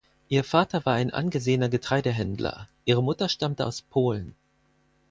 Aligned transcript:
Ihr 0.29 0.43
Vater 0.43 0.83
war 0.87 0.95
ein 0.95 1.11
angesehener 1.13 1.69
Getreidehändler, 1.69 2.67
ihre 2.85 3.03
Mutter 3.03 3.29
stammte 3.29 3.67
aus 3.67 3.83
Polen. 3.83 4.33